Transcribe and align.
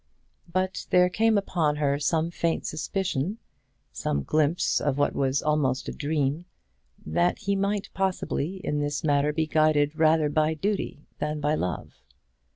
But 0.51 0.87
there 0.89 1.09
came 1.09 1.37
upon 1.37 1.75
her 1.75 1.99
some 1.99 2.31
faint 2.31 2.65
suspicion 2.65 3.37
some 3.91 4.23
glimpse 4.23 4.81
of 4.81 4.97
what 4.97 5.13
was 5.13 5.43
almost 5.43 5.87
a 5.87 5.91
dream 5.93 6.45
that 7.05 7.37
he 7.37 7.55
might 7.55 7.91
possibly 7.93 8.55
in 8.65 8.79
this 8.79 9.03
matter 9.03 9.31
be 9.31 9.45
guided 9.45 9.95
rather 9.95 10.27
by 10.27 10.55
duty 10.55 11.05
than 11.19 11.39
by 11.39 11.53
love. 11.53 12.01